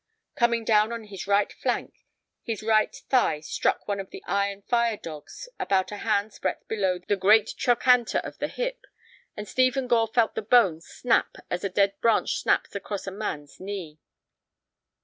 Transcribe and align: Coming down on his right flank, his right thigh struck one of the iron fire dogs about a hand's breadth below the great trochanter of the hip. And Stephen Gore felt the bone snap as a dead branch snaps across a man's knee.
Coming 0.33 0.65
down 0.65 0.91
on 0.91 1.03
his 1.03 1.27
right 1.27 1.53
flank, 1.53 1.93
his 2.41 2.63
right 2.63 2.91
thigh 3.09 3.39
struck 3.41 3.87
one 3.87 3.99
of 3.99 4.09
the 4.09 4.23
iron 4.25 4.63
fire 4.63 4.97
dogs 4.97 5.47
about 5.59 5.91
a 5.91 5.97
hand's 5.97 6.39
breadth 6.39 6.67
below 6.67 6.97
the 6.97 7.15
great 7.15 7.53
trochanter 7.55 8.17
of 8.23 8.39
the 8.39 8.47
hip. 8.47 8.85
And 9.37 9.47
Stephen 9.47 9.85
Gore 9.87 10.07
felt 10.07 10.33
the 10.33 10.41
bone 10.41 10.81
snap 10.81 11.35
as 11.51 11.63
a 11.63 11.69
dead 11.69 12.01
branch 12.01 12.39
snaps 12.39 12.73
across 12.73 13.05
a 13.05 13.11
man's 13.11 13.59
knee. 13.59 13.99